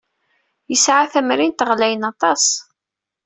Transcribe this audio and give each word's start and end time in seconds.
Yesɛa 0.71 1.05
tamrint 1.11 1.65
ɣlayen 1.69 2.09
aṭas. 2.11 2.45